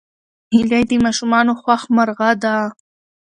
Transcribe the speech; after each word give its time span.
هیلۍ 0.53 0.83
د 0.89 0.91
ماشومانو 1.05 1.51
خوښ 1.61 1.81
مرغه 1.95 2.29
ده 2.43 2.55